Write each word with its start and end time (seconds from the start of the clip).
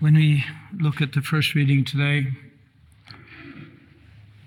When 0.00 0.14
we 0.14 0.46
look 0.72 1.02
at 1.02 1.12
the 1.12 1.20
first 1.20 1.54
reading 1.54 1.84
today, 1.84 2.28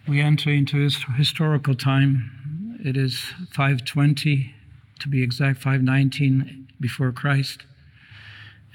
we 0.08 0.20
enter 0.20 0.50
into 0.50 0.78
his 0.78 0.98
historical 1.16 1.76
time. 1.76 2.80
It 2.84 2.98
is 2.98 3.20
520, 3.52 4.52
to 4.98 5.08
be 5.08 5.22
exact, 5.22 5.62
519 5.62 6.70
before 6.80 7.12
Christ. 7.12 7.66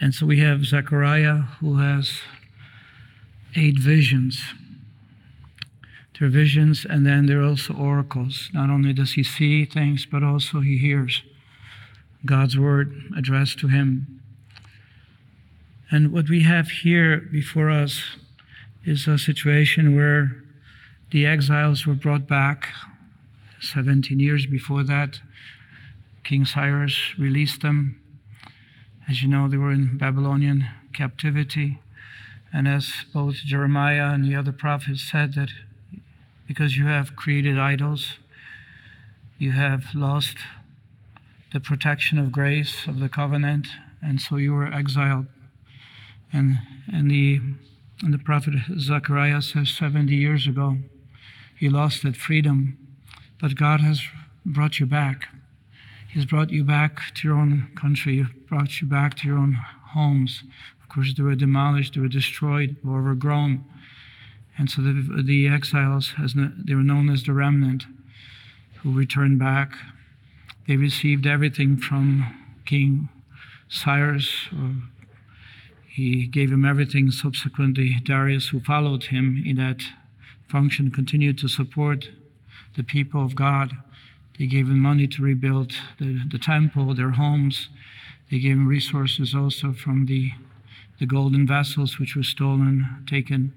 And 0.00 0.14
so 0.14 0.24
we 0.24 0.38
have 0.38 0.66
Zechariah 0.66 1.38
who 1.58 1.78
has 1.78 2.20
eight 3.56 3.80
visions. 3.80 4.40
There 6.16 6.28
are 6.28 6.30
visions, 6.30 6.86
and 6.88 7.04
then 7.04 7.26
there 7.26 7.40
are 7.40 7.48
also 7.48 7.74
oracles. 7.74 8.50
Not 8.54 8.70
only 8.70 8.92
does 8.92 9.14
he 9.14 9.24
see 9.24 9.64
things, 9.64 10.06
but 10.06 10.22
also 10.22 10.60
he 10.60 10.78
hears 10.78 11.24
God's 12.24 12.56
word 12.56 12.94
addressed 13.16 13.58
to 13.58 13.66
him. 13.66 14.18
And 15.90 16.12
what 16.12 16.28
we 16.28 16.42
have 16.42 16.68
here 16.68 17.18
before 17.18 17.70
us 17.70 18.16
is 18.84 19.08
a 19.08 19.18
situation 19.18 19.96
where 19.96 20.42
the 21.10 21.24
exiles 21.24 21.86
were 21.86 21.94
brought 21.94 22.26
back 22.26 22.68
17 23.60 24.20
years 24.20 24.44
before 24.44 24.84
that. 24.84 25.20
King 26.24 26.44
Cyrus 26.44 27.18
released 27.18 27.62
them. 27.62 28.00
As 29.08 29.22
you 29.22 29.28
know, 29.28 29.48
they 29.48 29.56
were 29.56 29.72
in 29.72 29.96
Babylonian 29.96 30.68
captivity. 30.92 31.78
And 32.52 32.68
as 32.68 32.92
both 33.14 33.36
Jeremiah 33.36 34.12
and 34.12 34.24
the 34.24 34.36
other 34.36 34.52
prophets 34.52 35.02
said, 35.02 35.34
that 35.34 35.50
because 36.46 36.76
you 36.76 36.86
have 36.86 37.16
created 37.16 37.58
idols, 37.58 38.18
you 39.38 39.52
have 39.52 39.94
lost 39.94 40.36
the 41.52 41.60
protection 41.60 42.18
of 42.18 42.32
grace 42.32 42.86
of 42.86 43.00
the 43.00 43.08
covenant, 43.08 43.68
and 44.02 44.20
so 44.20 44.36
you 44.36 44.52
were 44.52 44.66
exiled. 44.66 45.26
And, 46.32 46.58
and, 46.92 47.10
the, 47.10 47.40
and 48.02 48.12
the 48.12 48.18
prophet 48.18 48.54
Zechariah 48.78 49.42
says 49.42 49.70
70 49.70 50.14
years 50.14 50.46
ago, 50.46 50.78
you 51.58 51.70
lost 51.70 52.02
that 52.02 52.16
freedom, 52.16 52.78
but 53.40 53.56
God 53.56 53.80
has 53.80 54.02
brought 54.44 54.78
you 54.78 54.86
back. 54.86 55.28
He's 56.08 56.24
brought 56.24 56.50
you 56.50 56.64
back 56.64 57.14
to 57.16 57.28
your 57.28 57.36
own 57.36 57.68
country, 57.74 58.16
He 58.16 58.22
brought 58.48 58.80
you 58.80 58.86
back 58.86 59.14
to 59.16 59.26
your 59.26 59.38
own 59.38 59.58
homes. 59.92 60.42
Of 60.82 60.88
course, 60.88 61.14
they 61.14 61.22
were 61.22 61.34
demolished, 61.34 61.94
they 61.94 62.00
were 62.00 62.08
destroyed, 62.08 62.76
were 62.82 62.98
overgrown. 62.98 63.64
And 64.56 64.70
so 64.70 64.82
the, 64.82 65.22
the 65.22 65.48
exiles, 65.48 66.14
as 66.22 66.34
they 66.34 66.74
were 66.74 66.82
known 66.82 67.10
as 67.10 67.24
the 67.24 67.32
remnant, 67.32 67.86
who 68.82 68.92
returned 68.92 69.38
back, 69.38 69.72
they 70.66 70.76
received 70.76 71.26
everything 71.26 71.76
from 71.76 72.26
King 72.64 73.08
Cyrus. 73.68 74.48
He 75.98 76.28
gave 76.28 76.52
him 76.52 76.64
everything. 76.64 77.10
Subsequently, 77.10 77.96
Darius, 78.04 78.48
who 78.48 78.60
followed 78.60 79.04
him 79.04 79.42
in 79.44 79.56
that 79.56 79.82
function 80.48 80.92
continued 80.92 81.38
to 81.38 81.48
support 81.48 82.10
the 82.76 82.84
people 82.84 83.24
of 83.24 83.34
God. 83.34 83.72
They 84.38 84.46
gave 84.46 84.68
him 84.68 84.78
money 84.78 85.08
to 85.08 85.22
rebuild 85.22 85.72
the, 85.98 86.20
the 86.30 86.38
temple, 86.38 86.94
their 86.94 87.10
homes. 87.10 87.68
They 88.30 88.38
gave 88.38 88.52
him 88.52 88.68
resources 88.68 89.34
also 89.34 89.72
from 89.72 90.06
the, 90.06 90.30
the 91.00 91.06
golden 91.06 91.48
vessels 91.48 91.98
which 91.98 92.14
were 92.14 92.22
stolen, 92.22 93.04
taken 93.10 93.52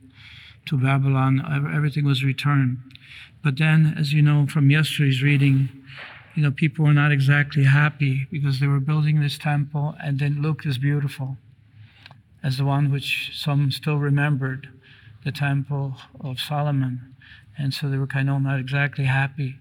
to 0.66 0.80
Babylon. 0.80 1.46
Everything 1.72 2.06
was 2.06 2.24
returned. 2.24 2.80
But 3.44 3.60
then, 3.60 3.94
as 3.96 4.14
you 4.14 4.24
know 4.24 4.48
from 4.48 4.72
yesterday's 4.72 5.22
reading, 5.22 5.70
you 6.34 6.42
know, 6.42 6.52
people 6.52 6.86
were 6.86 6.94
not 6.94 7.12
exactly 7.12 7.66
happy 7.66 8.26
because 8.32 8.60
they 8.60 8.68
were 8.68 8.80
building 8.80 9.22
this 9.22 9.38
temple 9.38 9.96
and 10.04 10.18
didn't 10.18 10.42
look 10.42 10.66
as 10.66 10.80
beautiful 10.80 11.38
as 12.44 12.58
the 12.58 12.66
one 12.66 12.92
which 12.92 13.32
some 13.34 13.72
still 13.72 13.98
remembered 13.98 14.70
the 15.24 15.32
Temple 15.32 15.96
of 16.20 16.40
Solomon. 16.40 17.16
And 17.58 17.74
so 17.74 17.90
they 17.90 17.98
were 17.98 18.08
kind 18.08 18.30
of 18.30 18.42
not 18.42 18.60
exactly 18.60 19.06
happy. 19.06 19.58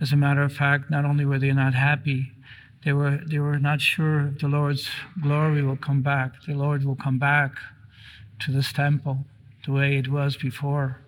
As 0.00 0.12
a 0.12 0.16
matter 0.16 0.42
of 0.42 0.52
fact, 0.52 0.90
not 0.90 1.04
only 1.04 1.24
were 1.24 1.38
they 1.38 1.52
not 1.52 1.74
happy, 1.74 2.32
they 2.84 2.92
were, 2.92 3.20
they 3.26 3.38
were 3.38 3.58
not 3.58 3.80
sure 3.80 4.28
if 4.28 4.40
the 4.40 4.48
Lord's 4.48 4.88
glory 5.20 5.62
will 5.62 5.76
come 5.76 6.00
back. 6.00 6.32
The 6.46 6.54
Lord 6.54 6.84
will 6.84 6.96
come 6.96 7.18
back 7.18 7.52
to 8.40 8.52
this 8.52 8.72
temple 8.72 9.24
the 9.66 9.72
way 9.72 9.96
it 9.96 10.08
was 10.08 10.36
before. 10.36 11.00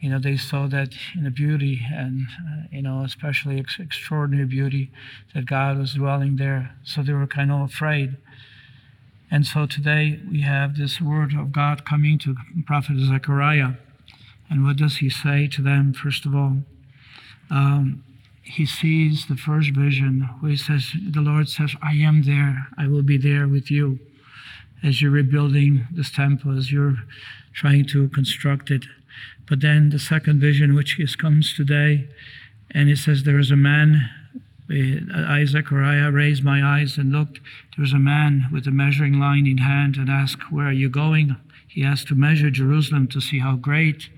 You 0.00 0.10
know, 0.10 0.18
they 0.18 0.36
saw 0.36 0.66
that 0.68 0.94
in 1.14 1.24
the 1.24 1.30
beauty 1.30 1.80
and, 1.92 2.26
uh, 2.40 2.62
you 2.70 2.82
know, 2.82 3.02
especially 3.02 3.58
ex- 3.58 3.78
extraordinary 3.80 4.46
beauty 4.46 4.90
that 5.34 5.46
God 5.46 5.76
was 5.76 5.94
dwelling 5.94 6.36
there. 6.36 6.74
So 6.84 7.02
they 7.02 7.12
were 7.12 7.26
kind 7.26 7.50
of 7.50 7.60
afraid. 7.60 8.16
And 9.30 9.46
so 9.46 9.66
today 9.66 10.20
we 10.30 10.40
have 10.40 10.76
this 10.76 11.00
word 11.00 11.34
of 11.34 11.52
God 11.52 11.84
coming 11.84 12.18
to 12.20 12.34
Prophet 12.66 12.96
Zechariah. 12.98 13.72
And 14.48 14.64
what 14.64 14.76
does 14.76 14.98
he 14.98 15.10
say 15.10 15.46
to 15.48 15.60
them? 15.60 15.92
First 15.92 16.24
of 16.24 16.34
all, 16.34 16.58
um, 17.50 18.04
he 18.42 18.64
sees 18.64 19.26
the 19.26 19.36
first 19.36 19.70
vision 19.74 20.28
where 20.40 20.52
he 20.52 20.56
says, 20.56 20.92
The 21.10 21.20
Lord 21.20 21.50
says, 21.50 21.74
I 21.82 21.92
am 21.92 22.22
there. 22.22 22.68
I 22.78 22.88
will 22.88 23.02
be 23.02 23.18
there 23.18 23.46
with 23.46 23.70
you 23.70 23.98
as 24.82 25.02
you're 25.02 25.10
rebuilding 25.10 25.86
this 25.90 26.10
temple, 26.10 26.56
as 26.56 26.72
you're 26.72 26.96
trying 27.52 27.86
to 27.88 28.08
construct 28.08 28.70
it. 28.70 28.86
But 29.46 29.60
then 29.60 29.90
the 29.90 29.98
second 29.98 30.40
vision, 30.40 30.74
which 30.74 30.98
comes 31.18 31.54
today, 31.54 32.08
and 32.70 32.88
it 32.88 32.98
says, 32.98 33.24
There 33.24 33.38
is 33.38 33.50
a 33.50 33.56
man 33.56 34.08
Uh, 34.70 35.00
I, 35.14 35.44
Zechariah, 35.46 36.10
raised 36.10 36.44
my 36.44 36.62
eyes 36.62 36.98
and 36.98 37.10
looked. 37.10 37.40
There 37.76 37.82
was 37.82 37.92
a 37.92 37.98
man 37.98 38.46
with 38.52 38.66
a 38.66 38.70
measuring 38.70 39.18
line 39.18 39.46
in 39.46 39.58
hand 39.58 39.96
and 39.96 40.10
asked, 40.10 40.52
Where 40.52 40.66
are 40.66 40.72
you 40.72 40.90
going? 40.90 41.36
He 41.66 41.84
asked 41.84 42.08
to 42.08 42.14
measure 42.14 42.50
Jerusalem 42.50 43.06
to 43.08 43.20
see 43.20 43.38
how 43.38 43.56
great 43.56 44.10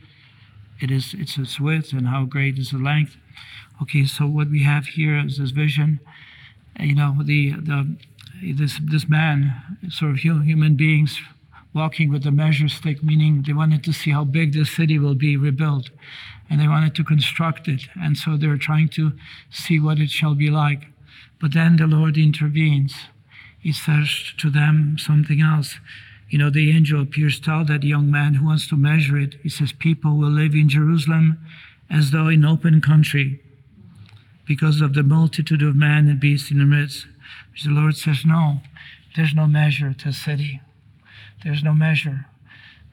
it 0.80 0.90
is, 0.90 1.14
it's 1.16 1.36
its 1.36 1.60
width 1.60 1.92
and 1.92 2.08
how 2.08 2.24
great 2.24 2.58
is 2.58 2.70
the 2.70 2.78
length. 2.78 3.16
Okay, 3.82 4.04
so 4.04 4.26
what 4.26 4.50
we 4.50 4.62
have 4.64 4.86
here 4.86 5.18
is 5.18 5.38
this 5.38 5.50
vision. 5.50 6.00
Uh, 6.78 6.84
you 6.84 6.94
know, 6.94 7.16
the, 7.22 7.52
the 7.52 7.96
this 8.42 8.80
this 8.82 9.08
man, 9.08 9.78
sort 9.90 10.12
of 10.12 10.16
human 10.18 10.74
beings 10.74 11.20
walking 11.74 12.10
with 12.10 12.26
a 12.26 12.30
measure 12.30 12.68
stick, 12.68 13.02
meaning 13.02 13.44
they 13.46 13.52
wanted 13.52 13.84
to 13.84 13.92
see 13.92 14.10
how 14.10 14.24
big 14.24 14.52
this 14.52 14.74
city 14.74 14.98
will 14.98 15.14
be 15.14 15.36
rebuilt 15.36 15.90
and 16.50 16.60
they 16.60 16.66
wanted 16.66 16.96
to 16.96 17.04
construct 17.04 17.68
it. 17.68 17.82
And 17.94 18.16
so 18.16 18.36
they're 18.36 18.58
trying 18.58 18.88
to 18.90 19.12
see 19.50 19.78
what 19.78 20.00
it 20.00 20.10
shall 20.10 20.34
be 20.34 20.50
like. 20.50 20.88
But 21.40 21.54
then 21.54 21.76
the 21.76 21.86
Lord 21.86 22.18
intervenes. 22.18 22.94
He 23.60 23.72
says 23.72 24.32
to 24.38 24.50
them 24.50 24.96
something 24.98 25.40
else. 25.40 25.76
You 26.28 26.38
know, 26.38 26.50
the 26.50 26.70
angel 26.70 27.02
appears 27.02 27.38
to 27.40 27.64
that 27.66 27.84
young 27.84 28.10
man 28.10 28.34
who 28.34 28.46
wants 28.46 28.68
to 28.68 28.76
measure 28.76 29.16
it. 29.16 29.36
He 29.42 29.48
says, 29.48 29.72
People 29.72 30.16
will 30.16 30.30
live 30.30 30.54
in 30.54 30.68
Jerusalem 30.68 31.38
as 31.88 32.10
though 32.10 32.28
in 32.28 32.44
open 32.44 32.80
country 32.80 33.40
because 34.46 34.80
of 34.80 34.94
the 34.94 35.02
multitude 35.02 35.62
of 35.62 35.76
man 35.76 36.08
and 36.08 36.18
beasts 36.18 36.50
in 36.50 36.58
the 36.58 36.64
midst. 36.64 37.06
The 37.64 37.70
Lord 37.70 37.96
says, 37.96 38.24
No, 38.24 38.60
there's 39.14 39.34
no 39.34 39.46
measure 39.46 39.92
to 39.92 40.08
a 40.08 40.12
city. 40.12 40.60
There's 41.44 41.62
no 41.62 41.74
measure 41.74 42.26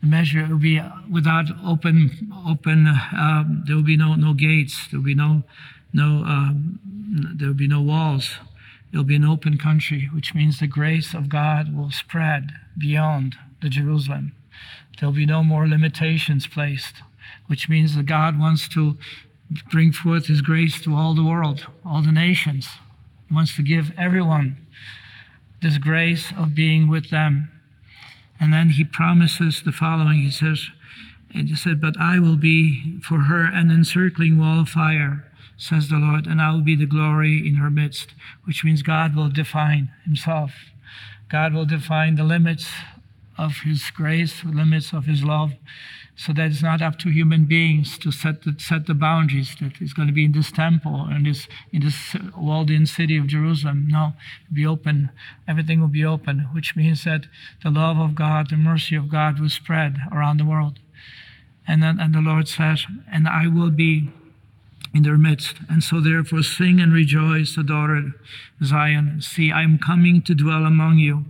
measure 0.01 0.47
will 0.47 0.57
be 0.57 0.81
without 1.11 1.45
open 1.65 2.31
open 2.47 2.87
um, 2.87 3.63
there 3.65 3.75
will 3.75 3.83
be 3.83 3.97
no 3.97 4.15
no 4.15 4.33
gates. 4.33 4.87
There 4.89 4.99
will 4.99 5.05
be 5.05 5.15
no 5.15 5.43
no 5.93 6.23
um, 6.25 6.79
there 7.35 7.47
will 7.47 7.55
be 7.55 7.67
no 7.67 7.81
walls. 7.81 8.35
It 8.91 8.97
will 8.97 9.03
be 9.03 9.15
an 9.15 9.25
open 9.25 9.57
country 9.57 10.09
which 10.13 10.33
means 10.33 10.59
the 10.59 10.67
grace 10.67 11.13
of 11.13 11.29
god 11.29 11.75
will 11.75 11.91
spread 11.91 12.51
beyond 12.77 13.35
the 13.61 13.69
jerusalem. 13.69 14.33
There 14.99 15.09
will 15.09 15.15
be 15.15 15.25
no 15.25 15.43
more 15.43 15.67
limitations 15.67 16.47
placed 16.47 16.95
which 17.47 17.69
means 17.69 17.95
that 17.95 18.05
god 18.05 18.39
wants 18.39 18.67
to 18.69 18.97
bring 19.71 19.91
forth 19.91 20.27
his 20.27 20.41
grace 20.41 20.81
to 20.81 20.95
all 20.95 21.15
the 21.15 21.23
world 21.23 21.67
all 21.85 22.01
the 22.01 22.11
nations. 22.11 22.69
He 23.27 23.33
wants 23.33 23.55
to 23.57 23.61
give 23.61 23.91
everyone 23.97 24.57
this 25.61 25.77
grace 25.77 26.31
of 26.37 26.55
being 26.55 26.87
with 26.87 27.09
them 27.09 27.51
and 28.39 28.53
then 28.53 28.69
he 28.71 28.83
promises 28.83 29.61
the 29.63 29.71
following. 29.71 30.19
He 30.19 30.31
says, 30.31 30.69
and 31.33 31.49
he 31.49 31.55
said, 31.55 31.81
But 31.81 31.99
I 31.99 32.19
will 32.19 32.37
be 32.37 32.99
for 33.01 33.21
her 33.21 33.45
an 33.45 33.69
encircling 33.71 34.39
wall 34.39 34.61
of 34.61 34.69
fire, 34.69 35.31
says 35.57 35.89
the 35.89 35.97
Lord, 35.97 36.25
and 36.27 36.41
I 36.41 36.51
will 36.51 36.61
be 36.61 36.75
the 36.75 36.85
glory 36.85 37.45
in 37.47 37.55
her 37.55 37.69
midst, 37.69 38.13
which 38.45 38.63
means 38.63 38.81
God 38.81 39.15
will 39.15 39.29
define 39.29 39.91
himself. 40.05 40.51
God 41.29 41.53
will 41.53 41.65
define 41.65 42.15
the 42.15 42.23
limits 42.23 42.69
of 43.37 43.57
his 43.65 43.91
grace, 43.91 44.41
the 44.41 44.51
limits 44.51 44.93
of 44.93 45.05
his 45.05 45.23
love, 45.23 45.53
so 46.19 46.33
that 46.33 46.47
it's 46.47 46.63
not 46.63 46.81
up 46.81 46.97
to 46.97 47.09
human 47.09 47.45
beings 47.45 47.95
to 47.99 48.11
set 48.11 48.41
the, 48.41 48.55
set 48.57 48.87
the 48.87 48.95
boundaries 48.95 49.55
that 49.61 49.79
is 49.79 49.93
going 49.93 50.07
to 50.07 50.13
be 50.13 50.25
in 50.25 50.31
this 50.31 50.51
temple 50.51 51.05
and 51.11 51.27
this 51.27 51.47
in 51.71 51.83
this 51.83 52.15
walled-in 52.35 52.87
city 52.87 53.17
of 53.17 53.27
Jerusalem. 53.27 53.87
No, 53.87 54.13
be 54.51 54.65
open. 54.65 55.11
Everything 55.47 55.79
will 55.79 55.87
be 55.87 56.03
open, 56.03 56.49
which 56.53 56.75
means 56.75 57.03
that 57.03 57.27
the 57.63 57.69
love 57.69 57.99
of 57.99 58.15
God, 58.15 58.49
the 58.49 58.57
mercy 58.57 58.95
of 58.95 59.09
God, 59.09 59.39
will 59.39 59.49
spread 59.49 59.97
around 60.11 60.37
the 60.39 60.45
world. 60.45 60.79
And 61.67 61.83
then, 61.83 61.99
and 61.99 62.15
the 62.15 62.21
Lord 62.21 62.47
says, 62.47 62.87
"And 63.11 63.27
I 63.27 63.47
will 63.47 63.71
be." 63.71 64.09
in 64.93 65.03
their 65.03 65.17
midst. 65.17 65.57
And 65.69 65.83
so, 65.83 65.99
therefore, 65.99 66.41
sing 66.41 66.79
and 66.79 66.93
rejoice, 66.93 67.55
the 67.55 67.61
daughter 67.61 68.13
Zion. 68.63 69.21
See, 69.21 69.51
I 69.51 69.61
am 69.61 69.77
coming 69.77 70.21
to 70.23 70.33
dwell 70.33 70.65
among 70.65 70.97
you, 70.97 71.25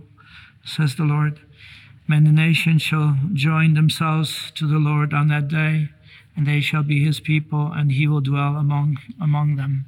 says 0.64 0.94
the 0.94 1.02
Lord 1.02 1.40
Many 2.08 2.30
nations 2.30 2.80
shall 2.80 3.18
join 3.34 3.74
themselves 3.74 4.50
to 4.54 4.66
the 4.66 4.78
Lord 4.78 5.12
on 5.12 5.28
that 5.28 5.48
day, 5.48 5.90
and 6.34 6.46
they 6.46 6.62
shall 6.62 6.82
be 6.82 7.04
his 7.04 7.20
people, 7.20 7.70
and 7.70 7.92
he 7.92 8.08
will 8.08 8.22
dwell 8.22 8.56
among 8.56 8.96
among 9.20 9.56
them, 9.56 9.84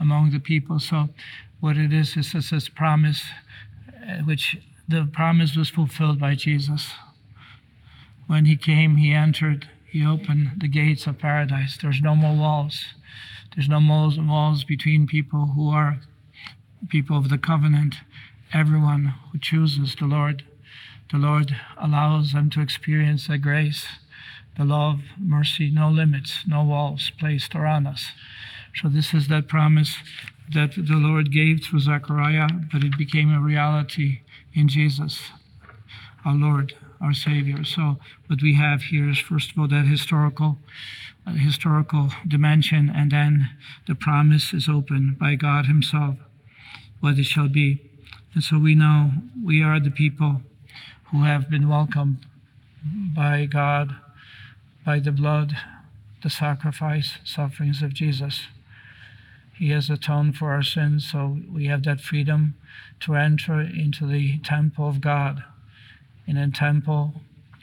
among 0.00 0.30
the 0.30 0.40
people. 0.40 0.80
So, 0.80 1.10
what 1.60 1.76
it 1.76 1.92
is 1.92 2.16
is 2.16 2.32
this, 2.32 2.70
promise, 2.70 3.24
uh, 3.86 4.22
which 4.24 4.56
the 4.88 5.06
promise 5.12 5.54
was 5.54 5.68
fulfilled 5.68 6.18
by 6.18 6.36
Jesus. 6.36 6.92
When 8.26 8.46
he 8.46 8.56
came, 8.56 8.96
he 8.96 9.12
entered, 9.12 9.68
he 9.84 10.06
opened 10.06 10.52
the 10.56 10.68
gates 10.68 11.06
of 11.06 11.18
paradise. 11.18 11.76
There's 11.76 12.00
no 12.00 12.16
more 12.16 12.34
walls. 12.34 12.94
There's 13.54 13.68
no 13.68 13.78
more 13.78 14.10
walls 14.16 14.64
between 14.64 15.06
people 15.06 15.52
who 15.54 15.68
are 15.68 16.00
people 16.88 17.18
of 17.18 17.28
the 17.28 17.36
covenant. 17.36 17.96
Everyone 18.54 19.12
who 19.30 19.38
chooses 19.38 19.94
the 19.96 20.06
Lord, 20.06 20.44
the 21.10 21.18
Lord 21.18 21.56
allows 21.80 22.32
them 22.32 22.50
to 22.50 22.60
experience 22.60 23.26
that 23.28 23.38
grace, 23.38 23.86
the 24.56 24.64
love, 24.64 25.00
mercy, 25.18 25.70
no 25.70 25.90
limits, 25.90 26.40
no 26.46 26.64
walls 26.64 27.10
placed 27.18 27.54
around 27.54 27.86
us. 27.86 28.12
So 28.74 28.88
this 28.88 29.12
is 29.12 29.28
that 29.28 29.48
promise 29.48 29.96
that 30.52 30.72
the 30.74 30.96
Lord 30.96 31.30
gave 31.32 31.62
through 31.62 31.80
Zechariah, 31.80 32.48
but 32.72 32.82
it 32.82 32.96
became 32.96 33.32
a 33.32 33.40
reality 33.40 34.20
in 34.54 34.68
Jesus, 34.68 35.30
our 36.24 36.34
Lord, 36.34 36.74
our 37.00 37.12
Savior. 37.12 37.64
So 37.64 37.98
what 38.26 38.42
we 38.42 38.54
have 38.54 38.82
here 38.84 39.08
is 39.08 39.18
first 39.18 39.50
of 39.50 39.58
all 39.58 39.68
that 39.68 39.86
historical 39.86 40.58
uh, 41.24 41.32
historical 41.34 42.10
dimension, 42.26 42.90
and 42.92 43.12
then 43.12 43.50
the 43.86 43.94
promise 43.94 44.52
is 44.52 44.68
open 44.68 45.16
by 45.20 45.36
God 45.36 45.66
Himself, 45.66 46.16
what 46.98 47.16
it 47.16 47.24
shall 47.26 47.48
be. 47.48 47.80
And 48.34 48.42
so 48.42 48.58
we 48.58 48.74
know 48.74 49.12
we 49.40 49.62
are 49.62 49.78
the 49.78 49.90
people 49.90 50.42
who 51.12 51.24
have 51.24 51.48
been 51.48 51.68
welcomed 51.68 52.26
by 53.14 53.46
God, 53.46 53.94
by 54.84 54.98
the 54.98 55.12
blood, 55.12 55.54
the 56.22 56.30
sacrifice, 56.30 57.18
sufferings 57.22 57.82
of 57.82 57.94
Jesus. 57.94 58.46
He 59.54 59.70
has 59.70 59.90
atoned 59.90 60.36
for 60.36 60.50
our 60.50 60.62
sins, 60.62 61.08
so 61.10 61.38
we 61.52 61.66
have 61.66 61.84
that 61.84 62.00
freedom 62.00 62.54
to 63.00 63.14
enter 63.14 63.60
into 63.60 64.06
the 64.06 64.38
temple 64.38 64.88
of 64.88 65.00
God, 65.00 65.44
in 66.26 66.36
a 66.36 66.50
temple 66.50 67.20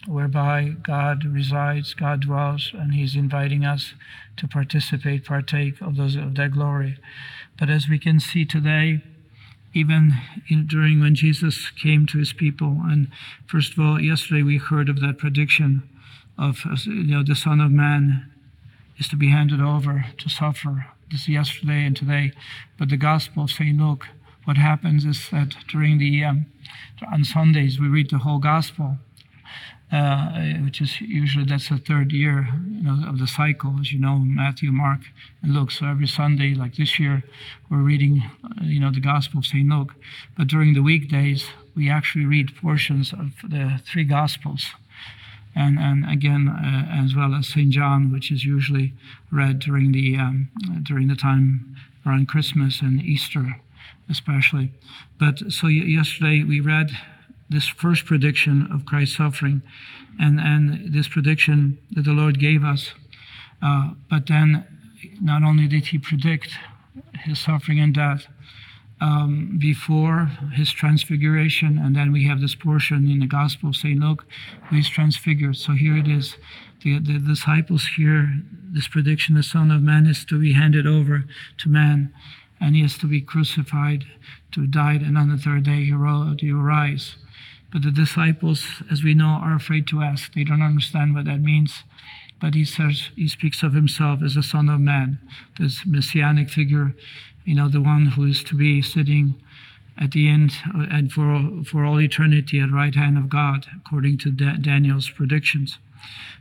whereby 0.07 0.75
God 0.81 1.25
resides, 1.25 1.93
God 1.93 2.21
dwells, 2.21 2.71
and 2.73 2.93
He's 2.93 3.15
inviting 3.15 3.65
us 3.65 3.93
to 4.37 4.47
participate, 4.47 5.25
partake 5.25 5.81
of 5.81 5.97
those 5.97 6.15
of 6.15 6.35
that 6.35 6.51
glory. 6.51 6.97
But 7.57 7.69
as 7.69 7.89
we 7.89 7.99
can 7.99 8.19
see 8.19 8.45
today, 8.45 9.01
even 9.73 10.13
in, 10.49 10.65
during 10.65 10.99
when 10.99 11.15
Jesus 11.15 11.69
came 11.71 12.05
to 12.07 12.17
His 12.17 12.33
people, 12.33 12.81
and 12.85 13.09
first 13.45 13.73
of 13.73 13.79
all, 13.79 13.99
yesterday 13.99 14.43
we 14.43 14.57
heard 14.57 14.89
of 14.89 14.99
that 15.01 15.17
prediction 15.17 15.83
of 16.37 16.63
you 16.85 17.15
know 17.15 17.23
the 17.23 17.35
Son 17.35 17.59
of 17.59 17.71
Man 17.71 18.31
is 18.97 19.07
to 19.09 19.15
be 19.15 19.29
handed 19.29 19.61
over 19.61 20.05
to 20.17 20.29
suffer. 20.29 20.87
This 21.11 21.27
yesterday 21.27 21.85
and 21.85 21.97
today, 21.97 22.33
but 22.77 22.89
the 22.89 22.97
Gospel 22.97 23.43
of 23.43 23.51
Saint 23.51 23.79
Luke. 23.79 24.05
What 24.45 24.57
happens 24.57 25.05
is 25.05 25.29
that 25.31 25.55
during 25.67 25.97
the 25.97 26.23
um, 26.23 26.45
on 27.11 27.23
Sundays 27.23 27.79
we 27.79 27.87
read 27.87 28.09
the 28.09 28.19
whole 28.19 28.39
Gospel, 28.39 28.97
which 30.63 30.81
is 30.81 31.01
usually 31.01 31.45
that's 31.45 31.69
the 31.69 31.77
third 31.77 32.11
year 32.11 32.47
you 32.69 32.83
know, 32.83 33.09
of 33.09 33.17
the 33.17 33.27
cycle, 33.27 33.75
as 33.79 33.91
you 33.91 33.99
know, 33.99 34.19
Matthew, 34.19 34.71
Mark, 34.71 35.01
and 35.41 35.53
Luke. 35.53 35.71
So 35.71 35.87
every 35.87 36.07
Sunday, 36.07 36.53
like 36.53 36.75
this 36.75 36.99
year, 36.99 37.23
we're 37.69 37.77
reading, 37.81 38.23
uh, 38.43 38.63
you 38.63 38.79
know, 38.79 38.91
the 38.91 38.99
Gospel 38.99 39.39
of 39.39 39.45
Saint 39.45 39.69
Luke. 39.69 39.95
But 40.37 40.47
during 40.47 40.73
the 40.73 40.83
weekdays, 40.83 41.47
we 41.75 41.89
actually 41.89 42.25
read 42.25 42.55
portions 42.55 43.13
of 43.13 43.31
the 43.43 43.81
three 43.85 44.03
Gospels, 44.03 44.67
and 45.55 45.79
and 45.79 46.09
again, 46.09 46.47
uh, 46.47 47.03
as 47.03 47.15
well 47.15 47.33
as 47.33 47.47
Saint 47.47 47.71
John, 47.71 48.11
which 48.11 48.31
is 48.31 48.45
usually 48.45 48.93
read 49.31 49.59
during 49.59 49.91
the 49.91 50.17
um, 50.17 50.49
during 50.83 51.07
the 51.07 51.15
time 51.15 51.75
around 52.05 52.27
Christmas 52.27 52.81
and 52.81 53.01
Easter, 53.01 53.59
especially. 54.09 54.71
But 55.19 55.51
so 55.51 55.67
yesterday 55.67 56.43
we 56.43 56.59
read 56.59 56.91
this 57.49 57.67
first 57.67 58.05
prediction 58.05 58.69
of 58.71 58.85
Christ's 58.85 59.17
suffering 59.17 59.61
and, 60.19 60.39
and 60.39 60.93
this 60.93 61.07
prediction 61.07 61.77
that 61.91 62.05
the 62.05 62.11
Lord 62.11 62.39
gave 62.39 62.63
us. 62.63 62.93
Uh, 63.61 63.91
but 64.09 64.27
then, 64.27 64.65
not 65.21 65.43
only 65.43 65.67
did 65.67 65.87
he 65.87 65.97
predict 65.97 66.51
his 67.23 67.39
suffering 67.39 67.79
and 67.79 67.93
death 67.93 68.27
um, 69.01 69.57
before 69.59 70.25
his 70.53 70.71
transfiguration, 70.71 71.77
and 71.77 71.95
then 71.95 72.11
we 72.11 72.25
have 72.25 72.41
this 72.41 72.55
portion 72.55 73.09
in 73.09 73.19
the 73.19 73.27
Gospel 73.27 73.73
St. 73.73 73.99
Luke, 73.99 74.25
he's 74.69 74.89
transfigured. 74.89 75.55
So 75.55 75.73
here 75.73 75.97
it 75.97 76.07
is. 76.07 76.35
The, 76.83 76.99
the 76.99 77.19
disciples 77.19 77.87
hear 77.97 78.41
this 78.51 78.87
prediction 78.87 79.35
the 79.35 79.43
Son 79.43 79.71
of 79.71 79.81
Man 79.81 80.05
is 80.05 80.23
to 80.25 80.39
be 80.39 80.53
handed 80.53 80.87
over 80.87 81.25
to 81.57 81.69
man, 81.69 82.13
and 82.59 82.75
he 82.75 82.83
is 82.83 82.97
to 82.99 83.07
be 83.07 83.21
crucified, 83.21 84.05
to 84.51 84.67
die, 84.67 84.93
and 84.93 85.17
on 85.17 85.29
the 85.29 85.37
third 85.37 85.63
day 85.63 85.85
he 85.85 85.93
will 85.93 86.61
rise. 86.61 87.15
But 87.71 87.83
the 87.83 87.91
disciples, 87.91 88.65
as 88.91 89.03
we 89.03 89.13
know, 89.13 89.39
are 89.43 89.55
afraid 89.55 89.87
to 89.87 90.01
ask. 90.01 90.33
They 90.33 90.43
don't 90.43 90.61
understand 90.61 91.13
what 91.13 91.25
that 91.25 91.41
means. 91.41 91.83
But 92.41 92.55
he 92.55 92.65
says, 92.65 93.09
he 93.15 93.27
speaks 93.27 93.63
of 93.63 93.73
himself 93.73 94.21
as 94.23 94.35
the 94.35 94.43
Son 94.43 94.69
of 94.69 94.79
Man, 94.79 95.19
this 95.59 95.85
messianic 95.85 96.49
figure, 96.49 96.95
you 97.45 97.53
know, 97.53 97.67
the 97.67 97.81
one 97.81 98.07
who 98.07 98.25
is 98.25 98.43
to 98.45 98.55
be 98.55 98.81
sitting 98.81 99.35
at 99.97 100.11
the 100.11 100.29
end 100.29 100.53
uh, 100.73 100.85
and 100.89 101.11
for, 101.11 101.63
for 101.65 101.83
all 101.83 101.99
eternity 101.99 102.59
at 102.59 102.71
right 102.71 102.95
hand 102.95 103.17
of 103.17 103.29
God, 103.29 103.67
according 103.75 104.17
to 104.19 104.31
da- 104.31 104.55
Daniel's 104.55 105.09
predictions. 105.09 105.77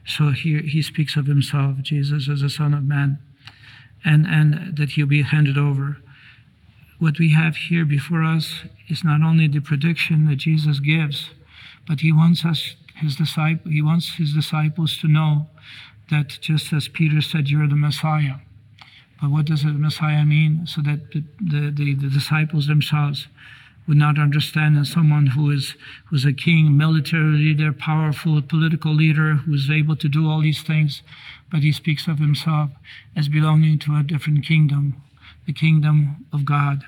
So 0.06 0.30
here 0.30 0.60
he 0.60 0.80
speaks 0.82 1.16
of 1.16 1.26
himself, 1.26 1.78
Jesus, 1.82 2.28
as 2.28 2.40
the 2.40 2.50
Son 2.50 2.72
of 2.72 2.84
Man, 2.84 3.18
and, 4.04 4.26
and 4.26 4.76
that 4.76 4.90
he'll 4.90 5.06
be 5.06 5.22
handed 5.22 5.58
over 5.58 5.98
what 6.98 7.18
we 7.18 7.32
have 7.32 7.56
here 7.56 7.84
before 7.84 8.24
us 8.24 8.62
is 8.88 9.04
not 9.04 9.22
only 9.22 9.46
the 9.46 9.60
prediction 9.60 10.26
that 10.26 10.36
Jesus 10.36 10.80
gives, 10.80 11.30
but 11.86 12.00
he 12.00 12.12
wants 12.12 12.44
us, 12.44 12.74
his 12.96 13.16
disciple, 13.16 13.70
he 13.70 13.82
wants 13.82 14.16
his 14.16 14.34
disciples 14.34 14.98
to 14.98 15.08
know 15.08 15.48
that 16.10 16.38
just 16.40 16.72
as 16.72 16.88
Peter 16.88 17.20
said, 17.20 17.48
you're 17.48 17.68
the 17.68 17.76
Messiah. 17.76 18.36
But 19.20 19.30
what 19.30 19.46
does 19.46 19.62
the 19.62 19.72
Messiah 19.72 20.24
mean? 20.24 20.66
So 20.66 20.80
that 20.82 21.12
the, 21.12 21.24
the, 21.40 21.94
the 21.94 22.10
disciples 22.10 22.66
themselves 22.66 23.28
would 23.86 23.96
not 23.96 24.18
understand 24.18 24.78
as 24.78 24.90
someone 24.90 25.28
who 25.28 25.50
is 25.50 25.74
who's 26.06 26.26
a 26.26 26.32
king, 26.32 26.76
military 26.76 27.38
leader, 27.38 27.72
powerful 27.72 28.40
political 28.42 28.94
leader 28.94 29.34
who 29.34 29.54
is 29.54 29.70
able 29.70 29.96
to 29.96 30.08
do 30.08 30.28
all 30.28 30.42
these 30.42 30.62
things, 30.62 31.02
but 31.50 31.60
he 31.60 31.72
speaks 31.72 32.06
of 32.06 32.18
himself 32.18 32.70
as 33.16 33.28
belonging 33.28 33.78
to 33.78 33.96
a 33.96 34.02
different 34.02 34.44
kingdom, 34.44 35.02
the 35.48 35.54
kingdom 35.54 36.26
of 36.30 36.44
God, 36.44 36.84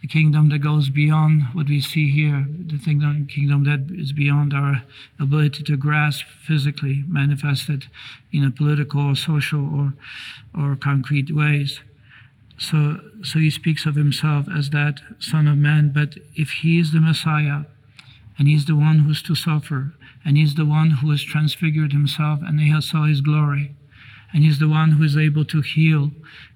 the 0.00 0.06
kingdom 0.06 0.50
that 0.50 0.60
goes 0.60 0.88
beyond 0.88 1.42
what 1.52 1.66
we 1.66 1.80
see 1.80 2.08
here, 2.08 2.46
the 2.48 2.78
kingdom, 2.78 3.26
kingdom 3.26 3.64
that 3.64 3.90
is 3.90 4.12
beyond 4.12 4.54
our 4.54 4.84
ability 5.18 5.64
to 5.64 5.76
grasp 5.76 6.24
physically, 6.46 7.02
manifested 7.08 7.86
in 8.32 8.44
a 8.44 8.52
political 8.52 9.00
or 9.00 9.16
social 9.16 9.68
or, 9.74 9.94
or 10.56 10.76
concrete 10.76 11.34
ways. 11.34 11.80
So, 12.56 13.00
so 13.24 13.40
he 13.40 13.50
speaks 13.50 13.84
of 13.84 13.96
himself 13.96 14.46
as 14.56 14.70
that 14.70 15.00
Son 15.18 15.48
of 15.48 15.58
Man. 15.58 15.90
But 15.92 16.14
if 16.36 16.50
he 16.62 16.78
is 16.78 16.92
the 16.92 17.00
Messiah, 17.00 17.62
and 18.38 18.46
he's 18.46 18.66
the 18.66 18.76
one 18.76 19.00
who's 19.00 19.22
to 19.22 19.34
suffer, 19.34 19.94
and 20.24 20.36
he's 20.36 20.54
the 20.54 20.64
one 20.64 20.90
who 21.02 21.10
has 21.10 21.24
transfigured 21.24 21.92
himself, 21.92 22.38
and 22.46 22.60
he 22.60 22.70
has 22.70 22.88
saw 22.88 23.06
his 23.06 23.20
glory, 23.20 23.74
and 24.32 24.44
he's 24.44 24.58
the 24.58 24.68
one 24.68 24.92
who 24.92 25.04
is 25.04 25.16
able 25.16 25.44
to 25.46 25.60
heal. 25.60 26.10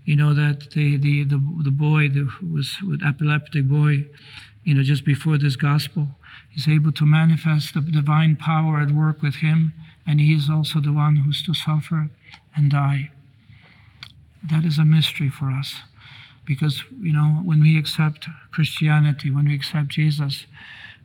You 0.04 0.16
know 0.16 0.34
that 0.34 0.70
the 0.70 0.96
the 0.96 1.24
the, 1.24 1.40
the 1.62 1.70
boy 1.70 2.08
that 2.08 2.28
was 2.42 2.76
with 2.82 3.02
epileptic 3.02 3.68
boy, 3.68 4.06
you 4.64 4.74
know, 4.74 4.82
just 4.82 5.04
before 5.04 5.38
this 5.38 5.56
gospel, 5.56 6.08
he's 6.50 6.68
able 6.68 6.92
to 6.92 7.06
manifest 7.06 7.74
the 7.74 7.80
divine 7.80 8.36
power 8.36 8.80
at 8.80 8.90
work 8.90 9.22
with 9.22 9.36
him, 9.36 9.72
and 10.06 10.20
he 10.20 10.34
is 10.34 10.50
also 10.50 10.80
the 10.80 10.92
one 10.92 11.16
who's 11.16 11.42
to 11.44 11.54
suffer 11.54 12.10
and 12.54 12.70
die. 12.70 13.10
That 14.42 14.64
is 14.64 14.78
a 14.78 14.84
mystery 14.84 15.30
for 15.30 15.50
us, 15.50 15.76
because 16.44 16.82
you 17.00 17.12
know 17.12 17.40
when 17.44 17.60
we 17.60 17.78
accept 17.78 18.28
Christianity, 18.50 19.30
when 19.30 19.46
we 19.46 19.54
accept 19.54 19.88
Jesus, 19.88 20.46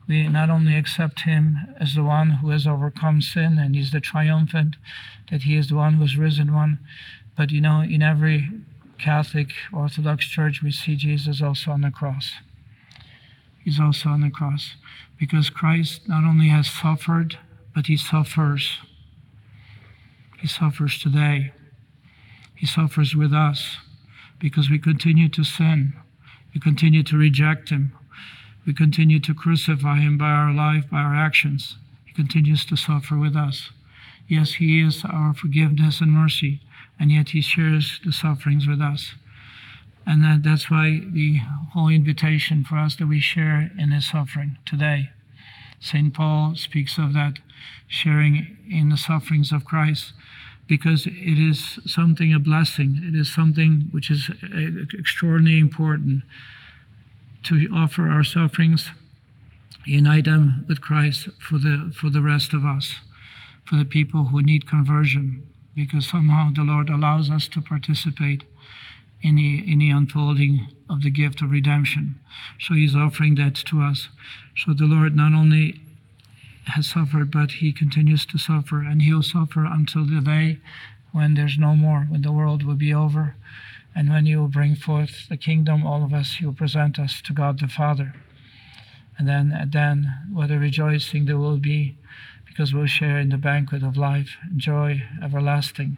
we 0.07 0.27
not 0.27 0.49
only 0.49 0.75
accept 0.75 1.21
him 1.21 1.57
as 1.79 1.93
the 1.93 2.03
one 2.03 2.29
who 2.29 2.49
has 2.49 2.65
overcome 2.65 3.21
sin 3.21 3.57
and 3.59 3.75
he's 3.75 3.91
the 3.91 3.99
triumphant, 3.99 4.77
that 5.29 5.43
he 5.43 5.57
is 5.57 5.67
the 5.67 5.75
one 5.75 5.95
who 5.95 6.01
has 6.01 6.17
risen 6.17 6.53
one, 6.53 6.79
but 7.35 7.51
you 7.51 7.61
know, 7.61 7.81
in 7.81 8.01
every 8.01 8.49
Catholic 8.97 9.49
Orthodox 9.71 10.25
church, 10.25 10.63
we 10.63 10.71
see 10.71 10.95
Jesus 10.95 11.41
also 11.41 11.71
on 11.71 11.81
the 11.81 11.91
cross. 11.91 12.31
He's 13.63 13.79
also 13.79 14.09
on 14.09 14.21
the 14.21 14.29
cross 14.29 14.75
because 15.19 15.49
Christ 15.49 16.07
not 16.07 16.23
only 16.23 16.47
has 16.47 16.69
suffered, 16.69 17.37
but 17.75 17.87
he 17.87 17.97
suffers. 17.97 18.79
He 20.39 20.47
suffers 20.47 20.99
today. 20.99 21.51
He 22.55 22.65
suffers 22.65 23.15
with 23.15 23.33
us 23.33 23.77
because 24.39 24.69
we 24.69 24.79
continue 24.79 25.29
to 25.29 25.43
sin. 25.43 25.93
We 26.53 26.61
continue 26.61 27.03
to 27.03 27.17
reject 27.17 27.69
him. 27.69 27.91
We 28.67 28.73
continue 28.73 29.21
to 29.21 29.33
crucify 29.33 29.99
him 29.99 30.17
by 30.17 30.29
our 30.29 30.53
life, 30.53 30.89
by 30.91 30.97
our 30.97 31.15
actions. 31.15 31.77
He 32.05 32.13
continues 32.13 32.65
to 32.65 32.75
suffer 32.75 33.17
with 33.17 33.33
us. 33.33 33.71
Yes, 34.27 34.55
He 34.55 34.81
is 34.81 35.05
our 35.05 35.33
forgiveness 35.33 36.01
and 36.01 36.11
mercy, 36.11 36.59
and 36.99 37.09
yet 37.09 37.29
He 37.29 37.39
shares 37.39 38.01
the 38.03 38.11
sufferings 38.11 38.67
with 38.67 38.81
us. 38.81 39.13
And 40.05 40.21
that, 40.25 40.43
that's 40.43 40.69
why 40.69 41.01
the 41.09 41.39
whole 41.71 41.87
invitation 41.87 42.65
for 42.65 42.77
us 42.77 42.97
that 42.97 43.07
we 43.07 43.21
share 43.21 43.71
in 43.79 43.91
His 43.91 44.09
suffering 44.09 44.57
today. 44.65 45.11
St. 45.79 46.13
Paul 46.13 46.55
speaks 46.55 46.97
of 46.97 47.13
that 47.13 47.39
sharing 47.87 48.57
in 48.69 48.89
the 48.89 48.97
sufferings 48.97 49.53
of 49.53 49.63
Christ 49.63 50.11
because 50.67 51.05
it 51.05 51.39
is 51.39 51.79
something, 51.85 52.33
a 52.33 52.39
blessing. 52.39 53.01
It 53.01 53.17
is 53.17 53.33
something 53.33 53.87
which 53.91 54.11
is 54.11 54.29
uh, 54.29 54.97
extraordinarily 54.99 55.59
important 55.59 56.23
to 57.47 57.67
offer 57.73 58.09
our 58.09 58.23
sufferings, 58.23 58.91
unite 59.85 60.25
them 60.25 60.65
with 60.67 60.81
Christ 60.81 61.29
for 61.39 61.57
the, 61.57 61.93
for 61.95 62.09
the 62.09 62.21
rest 62.21 62.53
of 62.53 62.65
us, 62.65 62.95
for 63.65 63.75
the 63.75 63.85
people 63.85 64.25
who 64.25 64.41
need 64.41 64.69
conversion, 64.69 65.47
because 65.75 66.07
somehow 66.07 66.49
the 66.53 66.63
Lord 66.63 66.89
allows 66.89 67.29
us 67.29 67.47
to 67.49 67.61
participate 67.61 68.43
in 69.21 69.35
the, 69.35 69.63
in 69.71 69.79
the 69.79 69.89
unfolding 69.89 70.67
of 70.89 71.01
the 71.03 71.09
gift 71.09 71.41
of 71.41 71.51
redemption. 71.51 72.19
So 72.59 72.73
He's 72.73 72.95
offering 72.95 73.35
that 73.35 73.55
to 73.55 73.81
us. 73.81 74.09
So 74.57 74.73
the 74.73 74.85
Lord 74.85 75.15
not 75.15 75.33
only 75.33 75.81
has 76.65 76.87
suffered, 76.89 77.31
but 77.31 77.51
he 77.51 77.71
continues 77.71 78.25
to 78.25 78.37
suffer, 78.37 78.81
and 78.81 79.01
he'll 79.01 79.23
suffer 79.23 79.65
until 79.65 80.05
the 80.05 80.21
day 80.21 80.59
when 81.11 81.33
there's 81.33 81.57
no 81.57 81.75
more, 81.75 82.01
when 82.01 82.21
the 82.21 82.31
world 82.31 82.63
will 82.63 82.75
be 82.75 82.93
over, 82.93 83.35
and 83.95 84.09
when 84.09 84.25
you 84.25 84.47
bring 84.47 84.75
forth 84.75 85.27
the 85.29 85.37
kingdom, 85.37 85.85
all 85.85 86.03
of 86.03 86.13
us, 86.13 86.37
you'll 86.39 86.53
present 86.53 86.99
us 86.99 87.21
to 87.23 87.33
God 87.33 87.59
the 87.59 87.67
Father. 87.67 88.13
And 89.17 89.27
then, 89.27 89.69
then, 89.73 90.13
what 90.31 90.51
a 90.51 90.59
rejoicing 90.59 91.25
there 91.25 91.37
will 91.37 91.57
be, 91.57 91.97
because 92.45 92.73
we'll 92.73 92.85
share 92.85 93.19
in 93.19 93.29
the 93.29 93.37
banquet 93.37 93.83
of 93.83 93.97
life, 93.97 94.37
joy 94.55 95.03
everlasting. 95.23 95.97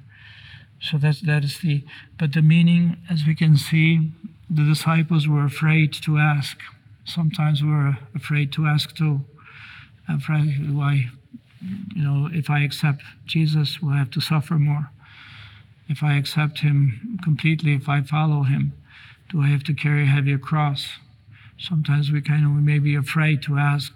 So 0.82 0.98
that's 0.98 1.20
that 1.22 1.44
is 1.44 1.60
the. 1.60 1.84
But 2.18 2.32
the 2.32 2.42
meaning, 2.42 2.98
as 3.10 3.26
we 3.26 3.36
can 3.36 3.58
see, 3.58 4.12
the 4.50 4.64
disciples 4.64 5.28
were 5.28 5.44
afraid 5.44 5.92
to 6.06 6.18
ask. 6.18 6.58
Sometimes 7.04 7.62
we're 7.62 7.98
afraid 8.16 8.54
to 8.54 8.66
ask 8.66 8.96
too 8.96 9.26
afraid 10.10 10.74
why, 10.74 11.10
you 11.96 12.04
know, 12.04 12.30
if 12.32 12.50
I 12.50 12.64
accept 12.64 13.04
Jesus, 13.26 13.82
will 13.82 13.92
have 13.92 14.12
to 14.12 14.22
suffer 14.22 14.56
more? 14.56 14.92
If 15.90 16.04
I 16.04 16.18
accept 16.18 16.60
him 16.60 17.18
completely, 17.24 17.74
if 17.74 17.90
I 17.90 18.04
follow 18.04 18.44
him, 18.44 18.74
do 19.32 19.42
I 19.42 19.48
have 19.48 19.64
to 19.64 19.74
carry 19.74 20.04
a 20.04 20.06
heavier 20.06 20.38
cross? 20.38 20.88
Sometimes 21.58 22.12
we 22.12 22.22
kind 22.22 22.46
of 22.46 22.52
we 22.52 22.62
may 22.62 22.78
be 22.78 22.94
afraid 22.94 23.42
to 23.44 23.58
ask. 23.58 23.92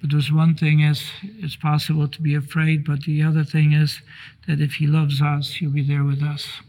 But 0.00 0.12
there's 0.12 0.30
one 0.30 0.54
thing 0.54 0.78
is 0.78 1.10
it's 1.22 1.56
possible 1.56 2.06
to 2.06 2.22
be 2.22 2.36
afraid, 2.36 2.84
but 2.84 3.00
the 3.00 3.24
other 3.24 3.42
thing 3.42 3.72
is 3.72 4.00
that 4.46 4.60
if 4.60 4.74
he 4.74 4.86
loves 4.86 5.20
us, 5.20 5.54
he'll 5.54 5.70
be 5.70 5.82
there 5.82 6.04
with 6.04 6.22
us. 6.22 6.60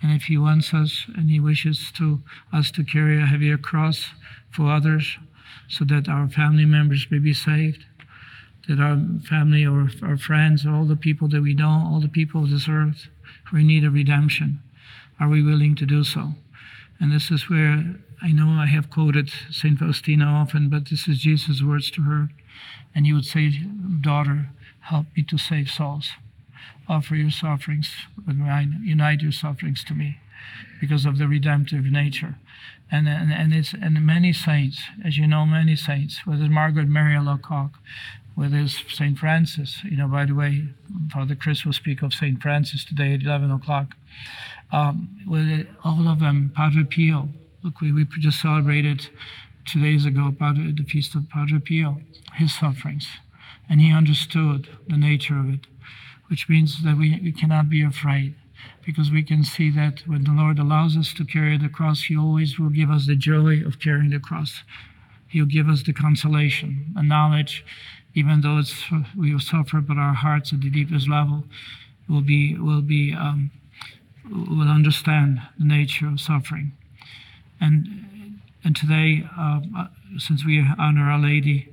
And 0.00 0.12
if 0.12 0.24
he 0.24 0.38
wants 0.38 0.72
us 0.72 1.04
and 1.14 1.28
he 1.28 1.38
wishes 1.38 1.92
to 1.96 2.22
us 2.54 2.70
to 2.72 2.84
carry 2.84 3.22
a 3.22 3.26
heavier 3.26 3.58
cross 3.58 4.12
for 4.50 4.72
others 4.72 5.18
so 5.68 5.84
that 5.84 6.08
our 6.08 6.28
family 6.30 6.64
members 6.64 7.06
may 7.10 7.18
be 7.18 7.34
saved, 7.34 7.84
that 8.66 8.80
our 8.80 8.98
family 9.28 9.66
or 9.66 9.90
our 10.02 10.16
friends, 10.16 10.66
all 10.66 10.86
the 10.86 10.96
people 10.96 11.28
that 11.28 11.42
we 11.42 11.52
know, 11.52 11.86
all 11.86 12.00
the 12.00 12.08
people 12.08 12.44
of 12.44 12.50
this 12.50 12.66
earth 12.66 13.08
in 13.52 13.66
need 13.66 13.84
of 13.84 13.94
redemption, 13.94 14.60
are 15.20 15.28
we 15.28 15.42
willing 15.42 15.74
to 15.76 15.86
do 15.86 16.04
so? 16.04 16.34
And 17.00 17.12
this 17.12 17.30
is 17.30 17.48
where 17.48 17.96
I 18.22 18.32
know 18.32 18.48
I 18.60 18.66
have 18.66 18.90
quoted 18.90 19.30
St. 19.50 19.78
Faustina 19.78 20.24
often, 20.24 20.68
but 20.68 20.88
this 20.88 21.06
is 21.06 21.18
Jesus' 21.18 21.62
words 21.62 21.90
to 21.92 22.02
her. 22.02 22.30
And 22.94 23.06
he 23.06 23.12
would 23.12 23.26
say, 23.26 23.50
Daughter, 24.00 24.48
help 24.80 25.06
me 25.16 25.22
to 25.24 25.38
save 25.38 25.70
souls. 25.70 26.10
Offer 26.88 27.16
your 27.16 27.30
sufferings, 27.30 27.90
unite 28.26 29.20
your 29.20 29.32
sufferings 29.32 29.84
to 29.84 29.94
me 29.94 30.18
because 30.80 31.06
of 31.06 31.18
the 31.18 31.26
redemptive 31.26 31.84
nature. 31.84 32.36
And, 32.90 33.08
and, 33.08 33.32
and, 33.32 33.54
it's, 33.54 33.72
and 33.72 34.04
many 34.04 34.32
saints, 34.32 34.82
as 35.04 35.16
you 35.16 35.26
know, 35.26 35.46
many 35.46 35.76
saints, 35.76 36.26
whether 36.26 36.48
Margaret 36.48 36.88
Mary 36.88 37.14
Alacoque, 37.14 37.74
with 38.36 38.52
there's 38.52 38.82
St. 38.88 39.18
Francis. 39.18 39.82
You 39.84 39.96
know, 39.96 40.08
by 40.08 40.26
the 40.26 40.34
way, 40.34 40.68
Father 41.12 41.34
Chris 41.34 41.64
will 41.64 41.72
speak 41.72 42.02
of 42.02 42.12
St. 42.12 42.40
Francis 42.40 42.84
today 42.84 43.14
at 43.14 43.22
11 43.22 43.50
o'clock. 43.50 43.94
Um, 44.72 45.08
with 45.26 45.66
all 45.84 46.08
of 46.08 46.20
them, 46.20 46.52
Padre 46.54 46.84
Pio. 46.84 47.28
Look, 47.62 47.80
we, 47.80 47.92
we 47.92 48.06
just 48.18 48.40
celebrated 48.40 49.08
two 49.64 49.82
days 49.82 50.04
ago 50.04 50.34
Padre, 50.38 50.72
the 50.72 50.84
feast 50.84 51.14
of 51.14 51.28
Padre 51.30 51.58
Pio, 51.58 52.00
his 52.34 52.54
sufferings. 52.54 53.08
And 53.68 53.80
he 53.80 53.92
understood 53.92 54.68
the 54.88 54.96
nature 54.96 55.38
of 55.38 55.48
it, 55.48 55.60
which 56.28 56.48
means 56.48 56.82
that 56.84 56.98
we, 56.98 57.18
we 57.22 57.32
cannot 57.32 57.70
be 57.70 57.82
afraid 57.82 58.34
because 58.84 59.10
we 59.10 59.22
can 59.22 59.44
see 59.44 59.70
that 59.70 60.02
when 60.06 60.24
the 60.24 60.32
Lord 60.32 60.58
allows 60.58 60.96
us 60.96 61.12
to 61.14 61.24
carry 61.24 61.56
the 61.58 61.68
cross, 61.68 62.04
He 62.04 62.16
always 62.16 62.58
will 62.58 62.70
give 62.70 62.90
us 62.90 63.06
the 63.06 63.16
joy 63.16 63.62
of 63.64 63.80
carrying 63.80 64.10
the 64.10 64.20
cross. 64.20 64.62
He'll 65.34 65.46
give 65.46 65.68
us 65.68 65.82
the 65.82 65.92
consolation, 65.92 66.92
the 66.94 67.02
knowledge 67.02 67.64
even 68.14 68.40
though 68.40 68.58
it's, 68.58 68.84
we 69.16 69.32
will 69.32 69.40
suffer, 69.40 69.80
but 69.80 69.96
our 69.96 70.14
hearts 70.14 70.52
at 70.52 70.60
the 70.60 70.70
deepest 70.70 71.08
level 71.08 71.44
will 72.08 72.20
be 72.20 72.56
will 72.56 72.82
be 72.82 73.12
um, 73.12 73.50
will 74.30 74.68
understand 74.68 75.40
the 75.58 75.64
nature 75.64 76.06
of 76.06 76.20
suffering. 76.20 76.72
And 77.60 78.38
and 78.62 78.76
today, 78.76 79.28
uh, 79.36 79.60
since 80.16 80.44
we 80.44 80.64
honor 80.78 81.10
Our 81.10 81.18
Lady, 81.18 81.68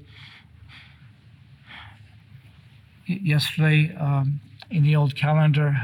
yesterday 3.06 3.96
um, 3.96 4.42
in 4.72 4.84
the 4.84 4.96
old 4.96 5.16
calendar 5.16 5.78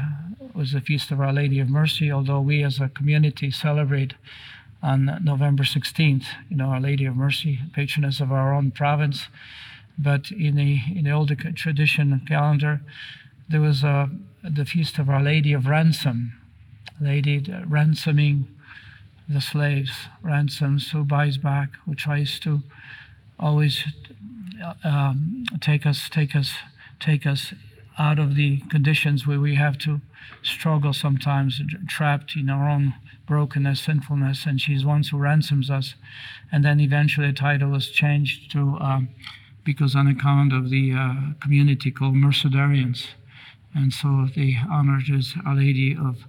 was 0.54 0.72
the 0.72 0.80
feast 0.80 1.12
of 1.12 1.20
Our 1.20 1.32
Lady 1.32 1.60
of 1.60 1.68
Mercy. 1.68 2.10
Although 2.10 2.40
we 2.40 2.64
as 2.64 2.80
a 2.80 2.88
community 2.88 3.52
celebrate 3.52 4.14
on 4.82 5.18
November 5.22 5.64
16th, 5.64 6.24
you 6.48 6.56
know, 6.56 6.66
Our 6.66 6.80
Lady 6.80 7.04
of 7.04 7.16
Mercy, 7.16 7.60
patroness 7.72 8.20
of 8.20 8.30
our 8.30 8.54
own 8.54 8.70
province. 8.70 9.28
But 9.98 10.30
in 10.30 10.54
the 10.54 10.80
in 10.94 11.04
the 11.04 11.10
older 11.10 11.34
tradition 11.34 12.22
calendar, 12.28 12.80
there 13.48 13.60
was 13.60 13.82
a, 13.82 13.88
uh, 13.88 14.06
the 14.48 14.64
feast 14.64 14.98
of 14.98 15.10
Our 15.10 15.22
Lady 15.22 15.52
of 15.52 15.66
Ransom, 15.66 16.34
Lady 17.00 17.44
ransoming 17.66 18.46
the 19.28 19.40
slaves, 19.40 19.92
ransoms 20.22 20.90
who 20.92 21.04
buys 21.04 21.36
back, 21.36 21.70
who 21.84 21.94
tries 21.94 22.38
to 22.40 22.62
always 23.38 23.84
um, 24.84 25.44
take 25.60 25.84
us, 25.84 26.08
take 26.08 26.34
us, 26.34 26.52
take 26.98 27.26
us 27.26 27.52
out 27.98 28.18
of 28.18 28.36
the 28.36 28.58
conditions 28.70 29.26
where 29.26 29.40
we 29.40 29.56
have 29.56 29.76
to 29.78 30.00
struggle 30.42 30.92
sometimes, 30.92 31.60
trapped 31.88 32.36
in 32.36 32.48
our 32.48 32.68
own 32.68 32.94
brokenness, 33.28 33.82
sinfulness, 33.82 34.46
and 34.46 34.60
she's 34.60 34.84
one 34.84 35.02
who 35.02 35.18
ransoms 35.18 35.70
us. 35.70 35.94
And 36.50 36.64
then 36.64 36.80
eventually 36.80 37.28
the 37.28 37.34
title 37.34 37.70
was 37.70 37.90
changed 37.90 38.50
to 38.52 38.78
um, 38.80 39.10
because 39.64 39.94
on 39.94 40.06
account 40.06 40.52
of 40.52 40.70
the 40.70 40.94
uh, 40.94 41.14
community 41.42 41.90
called 41.90 42.14
Mercedarians. 42.14 43.08
And 43.74 43.92
so 43.92 44.28
they 44.34 44.56
honored 44.70 45.10
as 45.14 45.34
Our 45.46 45.56
Lady 45.56 45.94
of, 45.94 46.24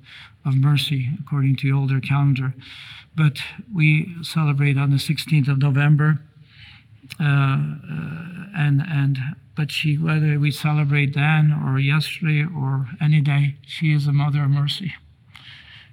of 0.46 0.56
Mercy, 0.56 1.10
according 1.22 1.56
to 1.58 1.68
the 1.68 1.78
older 1.78 2.02
calendar. 2.02 2.54
But 3.16 3.38
we 3.74 4.14
celebrate 4.22 4.78
on 4.78 4.92
the 4.92 4.98
16th 4.98 5.48
of 5.48 5.58
November. 5.58 6.20
Uh, 7.20 7.24
uh, 7.24 8.30
and 8.56 8.82
and 8.88 9.18
but 9.56 9.72
she 9.72 9.98
whether 9.98 10.40
we 10.40 10.52
celebrate 10.52 11.16
then 11.16 11.52
or 11.66 11.80
yesterday 11.80 12.46
or 12.46 12.88
any 13.02 13.20
day 13.20 13.56
she 13.66 13.94
is 13.94 14.06
a 14.06 14.12
mother 14.12 14.44
of 14.44 14.50
mercy 14.50 14.94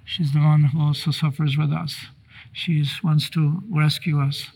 she's 0.07 0.33
the 0.33 0.39
one 0.39 0.63
who 0.63 0.81
also 0.81 1.11
suffers 1.11 1.57
with 1.57 1.71
us 1.71 2.07
she 2.53 2.83
wants 3.03 3.29
to 3.29 3.61
rescue 3.69 4.19
us 4.19 4.49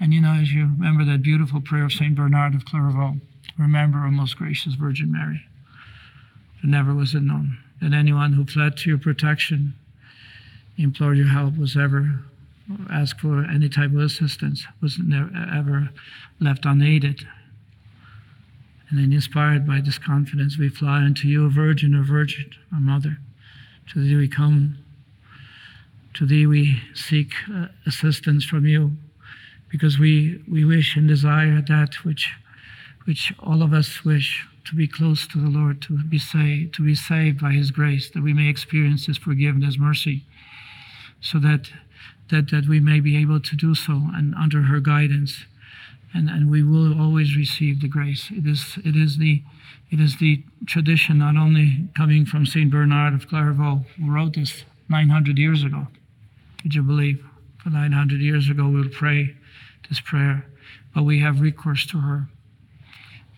and 0.00 0.12
you 0.12 0.20
know, 0.20 0.32
as 0.32 0.52
you 0.52 0.62
remember 0.62 1.04
that 1.04 1.22
beautiful 1.22 1.60
prayer 1.60 1.84
of 1.84 1.92
St. 1.92 2.14
Bernard 2.14 2.54
of 2.54 2.64
Clairvaux, 2.64 3.20
remember, 3.56 4.04
O 4.04 4.10
most 4.10 4.36
gracious 4.36 4.74
Virgin 4.74 5.12
Mary, 5.12 5.42
that 6.60 6.68
never 6.68 6.94
was 6.94 7.14
it 7.14 7.22
known 7.22 7.58
that 7.80 7.92
anyone 7.92 8.32
who 8.32 8.44
fled 8.44 8.76
to 8.78 8.90
your 8.90 8.98
protection, 8.98 9.74
implored 10.76 11.16
your 11.16 11.28
help, 11.28 11.56
was 11.56 11.76
ever 11.76 12.24
asked 12.90 13.20
for 13.20 13.44
any 13.44 13.68
type 13.68 13.90
of 13.90 13.98
assistance, 13.98 14.66
was 14.80 14.98
never 14.98 15.30
ever 15.54 15.90
left 16.40 16.64
unaided. 16.64 17.26
And 18.90 18.98
then, 18.98 19.12
inspired 19.12 19.66
by 19.66 19.80
this 19.80 19.98
confidence, 19.98 20.58
we 20.58 20.68
fly 20.68 20.98
unto 20.98 21.28
you, 21.28 21.50
Virgin, 21.50 21.94
O 21.94 22.02
Virgin, 22.02 22.50
our 22.72 22.80
Mother. 22.80 23.18
To 23.92 24.00
thee 24.00 24.16
we 24.16 24.28
come. 24.28 24.78
To 26.14 26.26
thee 26.26 26.46
we 26.46 26.80
seek 26.94 27.32
uh, 27.52 27.66
assistance 27.86 28.44
from 28.44 28.66
you 28.66 28.92
because 29.70 29.98
we, 29.98 30.42
we 30.48 30.64
wish 30.64 30.96
and 30.96 31.08
desire 31.08 31.60
that 31.66 32.04
which, 32.04 32.32
which 33.04 33.34
all 33.40 33.62
of 33.62 33.72
us 33.72 34.04
wish 34.04 34.46
to 34.66 34.74
be 34.76 34.86
close 34.86 35.26
to 35.26 35.38
the 35.38 35.50
Lord, 35.50 35.82
to 35.82 35.98
be 36.04 36.18
saved, 36.18 36.74
to 36.76 36.84
be 36.84 36.94
saved 36.94 37.40
by 37.40 37.52
His 37.52 37.70
grace, 37.70 38.08
that 38.10 38.22
we 38.22 38.32
may 38.32 38.48
experience 38.48 39.06
His 39.06 39.18
forgiveness, 39.18 39.76
mercy, 39.76 40.24
so 41.20 41.38
that, 41.40 41.70
that, 42.30 42.50
that 42.50 42.68
we 42.68 42.80
may 42.80 43.00
be 43.00 43.16
able 43.16 43.40
to 43.40 43.56
do 43.56 43.74
so 43.74 44.08
and 44.14 44.34
under 44.36 44.62
her 44.62 44.80
guidance. 44.80 45.44
and, 46.14 46.30
and 46.30 46.48
we 46.48 46.62
will 46.62 46.98
always 46.98 47.36
receive 47.36 47.80
the 47.80 47.88
grace. 47.88 48.30
It 48.30 48.46
is, 48.46 48.78
it 48.84 48.96
is 48.96 49.18
the 49.18 49.42
it 49.90 50.00
is 50.00 50.16
the 50.16 50.42
tradition 50.66 51.18
not 51.18 51.36
only 51.36 51.88
coming 51.96 52.24
from 52.26 52.46
St. 52.46 52.70
Bernard 52.70 53.14
of 53.14 53.28
Clairvaux, 53.28 53.84
who 53.96 54.10
wrote 54.10 54.34
this 54.34 54.64
900 54.88 55.38
years 55.38 55.62
ago. 55.62 55.86
Would 56.64 56.74
you 56.74 56.82
believe? 56.82 57.24
For 57.62 57.70
900 57.70 58.20
years 58.20 58.48
ago, 58.48 58.68
we 58.68 58.80
would 58.80 58.92
pray 58.92 59.36
this 59.88 60.00
prayer, 60.00 60.46
but 60.94 61.04
we 61.04 61.20
have 61.20 61.40
recourse 61.40 61.86
to 61.86 62.00
her. 62.00 62.28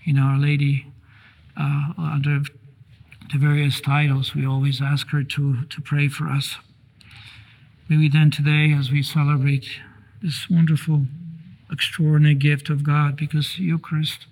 You 0.04 0.14
know, 0.14 0.23
Our 0.23 0.38
Lady, 0.38 0.92
uh, 1.56 1.92
under 1.97 2.40
the 3.33 3.38
various 3.38 3.80
titles, 3.80 4.35
we 4.35 4.47
always 4.47 4.80
ask 4.80 5.09
her 5.11 5.25
to, 5.25 5.64
to 5.64 5.80
pray 5.80 6.09
for 6.09 6.28
us. 6.28 6.56
Maybe 7.88 8.09
then 8.09 8.30
today, 8.30 8.73
as 8.73 8.90
we 8.90 9.02
celebrate 9.02 9.68
this 10.23 10.49
wonderful, 10.49 11.06
extraordinary 11.71 12.35
gift 12.35 12.68
of 12.68 12.85
God, 12.85 13.16
because 13.16 13.59
Eucharist 13.59 14.26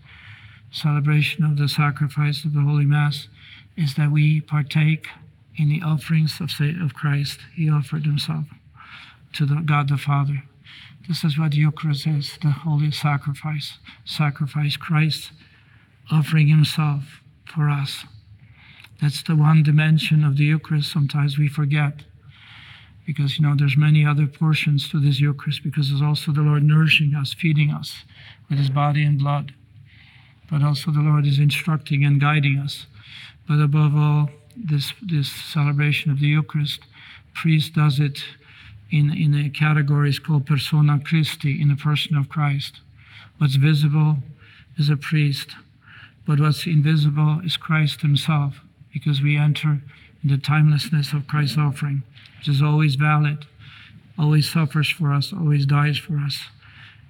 celebration 0.70 1.44
of 1.44 1.56
the 1.56 1.68
sacrifice 1.68 2.44
of 2.44 2.52
the 2.52 2.62
Holy 2.62 2.84
Mass 2.84 3.28
is 3.76 3.94
that 3.94 4.10
we 4.10 4.40
partake 4.40 5.08
in 5.56 5.68
the 5.68 5.82
offerings 5.82 6.40
of, 6.40 6.50
of 6.80 6.94
Christ. 6.94 7.40
He 7.54 7.70
offered 7.70 8.06
himself 8.06 8.46
to 9.34 9.46
the 9.46 9.56
God 9.56 9.88
the 9.88 9.96
Father. 9.96 10.42
This 11.06 11.24
is 11.24 11.38
what 11.38 11.54
Eucharist 11.54 12.06
is 12.06 12.38
the 12.42 12.50
holy 12.50 12.90
sacrifice. 12.90 13.78
Sacrifice 14.04 14.76
Christ 14.76 15.32
offering 16.10 16.48
himself 16.48 17.20
for 17.44 17.68
us. 17.68 18.04
That's 19.00 19.22
the 19.22 19.36
one 19.36 19.62
dimension 19.62 20.24
of 20.24 20.36
the 20.36 20.44
Eucharist 20.44 20.90
sometimes 20.90 21.38
we 21.38 21.48
forget. 21.48 22.04
Because 23.06 23.38
you 23.38 23.46
know 23.46 23.54
there's 23.54 23.76
many 23.76 24.06
other 24.06 24.26
portions 24.26 24.88
to 24.88 24.98
this 24.98 25.20
Eucharist 25.20 25.62
because 25.62 25.90
there's 25.90 26.00
also 26.00 26.32
the 26.32 26.40
Lord 26.40 26.62
nourishing 26.62 27.14
us, 27.14 27.34
feeding 27.34 27.70
us 27.70 28.04
with 28.48 28.58
his 28.58 28.70
body 28.70 29.04
and 29.04 29.18
blood 29.18 29.52
but 30.50 30.62
also 30.62 30.90
the 30.90 31.00
Lord 31.00 31.26
is 31.26 31.38
instructing 31.38 32.04
and 32.04 32.20
guiding 32.20 32.58
us. 32.58 32.86
But 33.48 33.60
above 33.60 33.96
all, 33.96 34.30
this, 34.56 34.92
this 35.02 35.30
celebration 35.30 36.10
of 36.10 36.20
the 36.20 36.28
Eucharist, 36.28 36.80
priest 37.34 37.74
does 37.74 37.98
it 37.98 38.24
in, 38.94 39.12
in 39.12 39.34
a 39.34 39.50
categories 39.50 40.18
called 40.18 40.46
persona 40.46 41.00
Christi, 41.04 41.60
in 41.60 41.68
the 41.68 41.76
person 41.76 42.16
of 42.16 42.28
Christ. 42.28 42.80
What's 43.38 43.56
visible 43.56 44.18
is 44.78 44.88
a 44.88 44.96
priest, 44.96 45.50
but 46.26 46.40
what's 46.40 46.66
invisible 46.66 47.40
is 47.44 47.56
Christ 47.56 48.00
himself, 48.02 48.60
because 48.92 49.20
we 49.20 49.36
enter 49.36 49.80
in 50.22 50.30
the 50.30 50.38
timelessness 50.38 51.12
of 51.12 51.26
Christ's 51.26 51.58
offering, 51.58 52.02
which 52.38 52.48
is 52.48 52.62
always 52.62 52.94
valid, 52.94 53.46
always 54.18 54.50
suffers 54.50 54.90
for 54.90 55.12
us, 55.12 55.32
always 55.32 55.66
dies 55.66 55.98
for 55.98 56.18
us, 56.18 56.44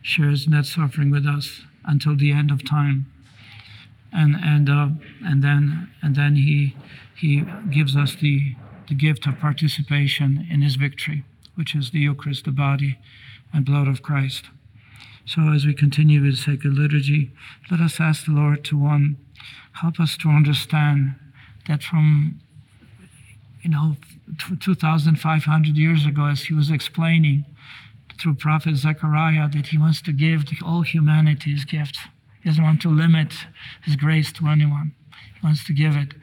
shares 0.02 0.46
in 0.46 0.52
that 0.52 0.66
suffering 0.66 1.10
with 1.10 1.26
us 1.26 1.60
until 1.84 2.16
the 2.16 2.32
end 2.32 2.50
of 2.50 2.68
time 2.68 3.06
and 4.14 4.36
and 4.36 4.70
uh, 4.70 4.88
and 5.24 5.42
then 5.42 5.90
and 6.00 6.14
then 6.14 6.36
he 6.36 6.74
he 7.16 7.44
gives 7.70 7.96
us 7.96 8.14
the 8.14 8.54
the 8.88 8.94
gift 8.94 9.26
of 9.26 9.38
participation 9.38 10.46
in 10.50 10.62
his 10.62 10.76
victory, 10.76 11.24
which 11.54 11.75
is 11.75 11.90
the 11.90 12.00
Eucharist, 12.00 12.44
the 12.44 12.50
body 12.50 12.99
and 13.52 13.64
blood 13.64 13.88
of 13.88 14.02
Christ. 14.02 14.46
So 15.26 15.52
as 15.52 15.64
we 15.64 15.75
continue 15.75 16.23
with 16.23 16.38
sacred 16.38 16.75
liturgy, 16.75 17.32
let 17.70 17.80
us 17.80 18.00
ask 18.00 18.26
the 18.26 18.32
Lord 18.32 18.64
to 18.64 18.78
one 18.78 19.16
help 19.73 19.99
us 19.99 20.16
to 20.18 20.28
understand 20.28 21.14
that 21.66 21.82
from 21.82 22.40
you 23.62 23.70
know 23.70 23.96
2,500 24.61 25.76
years 25.76 26.06
ago, 26.06 26.26
as 26.26 26.44
he 26.44 26.54
was 26.54 26.70
explaining 26.70 27.44
through 28.20 28.34
prophet 28.34 28.76
Zechariah, 28.76 29.49
that 29.49 29.68
he 29.68 29.78
wants 29.78 30.00
to 30.02 30.12
give 30.12 30.44
to 30.46 30.56
all 30.64 30.82
humanity 30.82 31.50
his 31.50 31.64
gift 31.64 31.99
he 32.44 32.50
doesn't 32.50 32.62
want 32.62 32.82
to 32.82 32.90
limit 32.90 33.32
His 33.82 33.96
grace 33.96 34.30
to 34.32 34.49
anyone. 34.49 34.92
He 35.35 35.47
wants 35.47 35.64
to 35.66 35.73
give 35.73 35.97
it. 35.97 36.14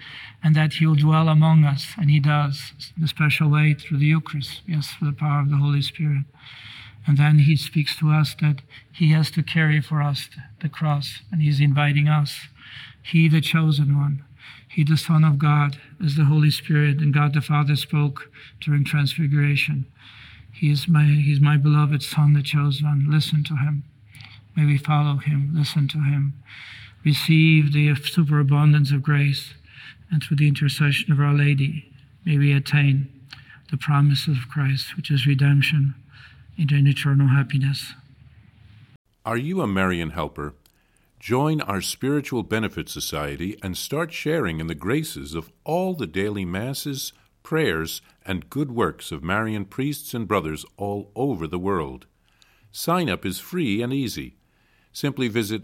And 0.44 0.56
that 0.56 0.74
He 0.74 0.86
will 0.86 0.96
dwell 0.96 1.30
among 1.30 1.64
us. 1.64 1.88
And 1.98 2.10
He 2.10 2.20
does 2.20 2.74
in 2.98 3.04
a 3.04 3.08
special 3.08 3.50
way 3.50 3.74
through 3.74 3.98
the 3.98 4.06
Eucharist. 4.06 4.62
Yes, 4.68 4.92
through 4.92 5.12
the 5.12 5.18
power 5.18 5.42
of 5.42 5.50
the 5.50 5.58
Holy 5.58 5.82
Spirit. 5.82 6.26
And 7.08 7.18
then 7.18 7.40
He 7.40 7.56
speaks 7.56 7.96
to 7.98 8.12
us 8.12 8.36
that 8.42 8.62
He 8.92 9.12
has 9.12 9.32
to 9.32 9.44
carry 9.44 9.82
for 9.82 10.02
us 10.02 10.30
the 10.62 10.70
cross. 10.70 11.22
And 11.32 11.42
He's 11.42 11.60
inviting 11.60 12.08
us. 12.08 12.48
He, 13.02 13.28
the 13.28 13.42
chosen 13.42 13.98
one. 13.98 14.24
He, 14.68 14.84
the 14.84 14.98
Son 14.98 15.24
of 15.24 15.38
God, 15.38 15.80
as 16.04 16.16
the 16.16 16.26
Holy 16.26 16.52
Spirit 16.52 17.00
and 17.00 17.14
God 17.14 17.34
the 17.34 17.42
Father 17.42 17.76
spoke 17.76 18.32
during 18.62 18.86
Transfiguration. 18.86 19.86
He 20.54 20.72
is 20.72 20.88
my, 20.88 21.04
he's 21.04 21.42
my 21.42 21.58
beloved 21.58 22.04
Son, 22.04 22.34
the 22.34 22.44
chosen 22.44 22.88
one. 22.88 23.08
Listen 23.10 23.44
to 23.46 23.56
him. 23.56 23.84
May 24.56 24.66
we 24.66 24.78
follow 24.78 25.18
him, 25.18 25.52
listen 25.54 25.88
to 25.90 26.00
him, 26.00 26.34
receive 27.04 27.74
the 27.74 27.94
superabundance 27.96 28.92
of 28.92 29.04
grace, 29.04 29.54
and 30.12 30.22
through 30.22 30.38
the 30.38 30.48
intercession 30.48 31.12
of 31.12 31.20
Our 31.20 31.34
Lady, 31.34 31.92
may 32.26 32.38
we 32.38 32.54
attain 32.54 33.10
the 33.70 33.78
promises 33.78 34.38
of 34.38 34.50
Christ, 34.50 34.96
which 34.98 35.10
is 35.10 35.26
redemption 35.26 35.96
into 36.58 36.76
an 36.76 36.88
eternal 36.88 37.28
happiness. 37.28 37.94
Are 39.26 39.38
you 39.38 39.62
a 39.62 39.68
Marian 39.68 40.12
helper? 40.12 40.54
Join 41.20 41.62
our 41.62 41.82
Spiritual 41.82 42.44
Benefit 42.44 42.90
Society 42.90 43.58
and 43.62 43.78
start 43.78 44.12
sharing 44.12 44.60
in 44.60 44.68
the 44.68 44.76
graces 44.76 45.36
of 45.36 45.52
all 45.64 45.94
the 45.94 46.08
daily 46.08 46.46
masses, 46.46 47.14
prayers, 47.44 48.02
and 48.26 48.50
good 48.50 48.72
works 48.72 49.12
of 49.12 49.24
Marian 49.24 49.66
priests 49.66 50.14
and 50.14 50.28
brothers 50.28 50.66
all 50.78 51.12
over 51.16 51.48
the 51.48 51.60
world. 51.60 52.08
Sign 52.72 53.10
up 53.10 53.26
is 53.26 53.40
free 53.40 53.82
and 53.82 53.94
easy 53.94 54.36
simply 54.94 55.28
visit 55.28 55.64